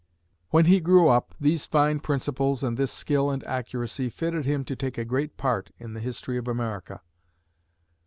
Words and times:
When 0.49 0.65
he 0.65 0.79
grew 0.79 1.09
up, 1.09 1.35
these 1.39 1.67
fine 1.67 1.99
principles 1.99 2.63
and 2.63 2.75
this 2.75 2.91
skill 2.91 3.29
and 3.29 3.43
accuracy, 3.43 4.09
fitted 4.09 4.47
him 4.47 4.65
to 4.65 4.75
take 4.75 4.97
a 4.97 5.05
great 5.05 5.37
part 5.37 5.69
in 5.77 5.93
the 5.93 5.99
history 5.99 6.39
of 6.39 6.47
America. 6.47 7.01